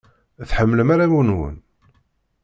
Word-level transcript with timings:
Tḥemmlem 0.49 0.89
arraw-nwen? 0.93 1.57